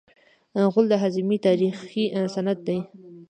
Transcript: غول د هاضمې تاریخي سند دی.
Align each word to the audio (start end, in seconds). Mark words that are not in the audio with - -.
غول 0.71 0.85
د 0.89 0.93
هاضمې 1.01 1.37
تاریخي 1.45 2.05
سند 2.35 2.59
دی. 2.67 2.79